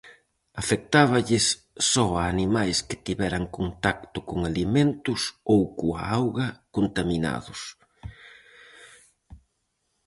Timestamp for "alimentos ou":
4.49-5.61